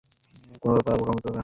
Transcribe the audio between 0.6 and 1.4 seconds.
কোনও ম্যাথের বকবকানি থাকবে না।